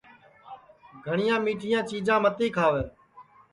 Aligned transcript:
گھٹؔؔیاں 1.05 1.39
میٹھیاں 1.45 1.81
چیجاں 1.89 2.19
متی 2.23 2.47
کھاوے 2.55 2.83